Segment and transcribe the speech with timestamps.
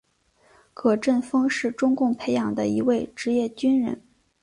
[0.73, 4.01] 葛振峰是中共培养的一位职业军人。